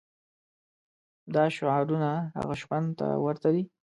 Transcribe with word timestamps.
دا 1.35 1.43
شعارونه 1.55 2.11
هغه 2.37 2.55
شخوند 2.61 2.89
ته 2.99 3.07
ورته 3.25 3.47
دي. 3.55 3.63